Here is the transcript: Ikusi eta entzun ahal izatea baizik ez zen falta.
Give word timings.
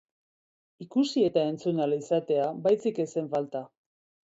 Ikusi 0.85 1.25
eta 1.27 1.43
entzun 1.51 1.83
ahal 1.83 1.95
izatea 1.99 2.49
baizik 2.67 3.05
ez 3.07 3.09
zen 3.17 3.31
falta. 3.37 3.65